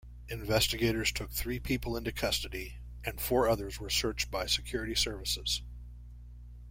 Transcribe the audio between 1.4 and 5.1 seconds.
people into custody and four others were searched by security